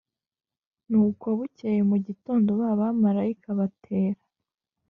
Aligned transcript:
Nuko 0.89 1.25
bukeye 1.37 1.81
mu 1.89 1.97
gitondo 2.05 2.49
ba 2.61 2.69
bamarayika 2.79 3.49
batera 3.59 4.19